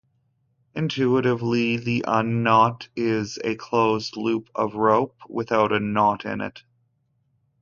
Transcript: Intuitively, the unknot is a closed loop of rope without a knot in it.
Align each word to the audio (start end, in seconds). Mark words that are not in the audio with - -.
Intuitively, 0.73 1.77
the 1.77 2.03
unknot 2.07 2.89
is 2.95 3.37
a 3.43 3.53
closed 3.53 4.17
loop 4.17 4.49
of 4.55 4.73
rope 4.73 5.15
without 5.29 5.71
a 5.71 5.79
knot 5.79 6.25
in 6.25 6.41
it. 6.41 6.63